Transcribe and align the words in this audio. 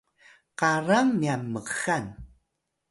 karang 0.59 1.09
nyan 1.21 1.41
mxal 1.53 2.05